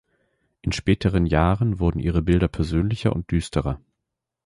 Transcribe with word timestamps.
In 0.63 0.71
späteren 0.71 1.27
Jahren 1.27 1.77
wurden 1.79 1.99
ihre 1.99 2.23
Bilder 2.23 2.47
persönlicher 2.47 3.13
und 3.13 3.29
düsterer. 3.29 3.79